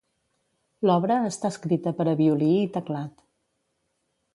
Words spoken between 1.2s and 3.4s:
està escrita per a violí i teclat.